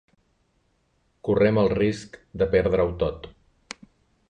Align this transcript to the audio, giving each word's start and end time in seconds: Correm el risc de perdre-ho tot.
Correm 1.29 1.59
el 1.65 1.69
risc 1.75 2.19
de 2.43 2.49
perdre-ho 2.57 2.89
tot. 3.05 3.31